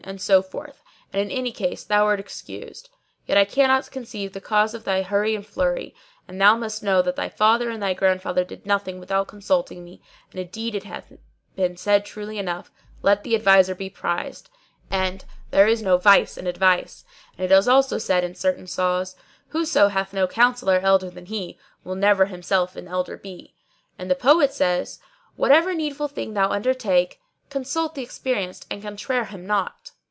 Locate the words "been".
11.55-11.77